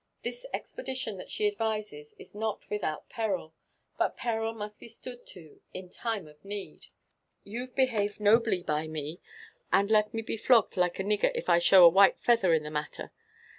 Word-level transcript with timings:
This 0.23 0.47
expedition 0.51 1.17
that 1.17 1.29
she 1.29 1.45
advises 1.47 2.15
is 2.17 2.33
not 2.33 2.67
without 2.71 3.07
peril; 3.07 3.53
but 3.99 4.17
peril 4.17 4.51
must 4.51 4.79
be 4.79 4.87
stood 4.87 5.27
to 5.27 5.61
in 5.75 5.89
time 5.91 6.27
of 6.27 6.43
need. 6.43 6.87
You've 7.43 7.75
behaved 7.75 8.19
nobly 8.19 8.63
by 8.63 8.87
me, 8.87 9.19
and 9.71 9.91
let 9.91 10.11
me 10.11 10.23
be 10.23 10.37
flogged 10.37 10.75
like 10.75 10.97
a 10.99 11.03
nigger 11.03 11.31
if 11.35 11.49
I 11.49 11.59
show 11.59 11.85
a 11.85 11.89
white 11.89 12.17
feather 12.17 12.51
in 12.51 12.63
the 12.63 12.71
matter! 12.71 13.11